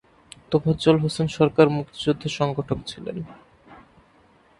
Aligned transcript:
তোফাজ্জল 0.51 0.97
হোসেন 1.03 1.27
সরকার 1.37 1.67
মুক্তিযুদ্ধের 1.69 2.33
সংগঠক 2.39 2.79
ছিলেন। 2.87 3.17